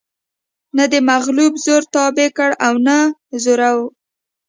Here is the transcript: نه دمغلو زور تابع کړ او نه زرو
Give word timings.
نه 0.77 0.83
دمغلو 0.91 1.45
زور 1.63 1.83
تابع 1.93 2.29
کړ 2.37 2.51
او 2.65 2.73
نه 2.87 2.97
زرو 3.43 3.75